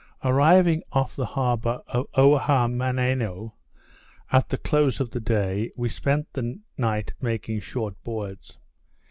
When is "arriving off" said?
0.23-1.15